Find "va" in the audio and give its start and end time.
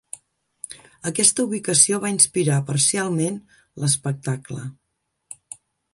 2.05-2.11